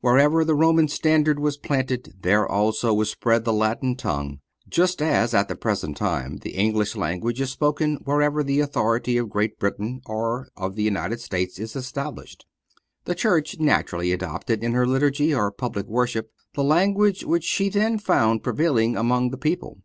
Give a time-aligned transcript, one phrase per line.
[0.00, 5.34] Wherever the Roman standard was planted, there also was spread the Latin tongue; just as
[5.34, 10.00] at the present time the English language is spoken wherever the authority of Great Britain
[10.06, 12.46] or of the United States is established.
[13.04, 17.98] The Church naturally adopted in her Liturgy, or public worship, the language which she then
[17.98, 19.82] found prevailing among the people.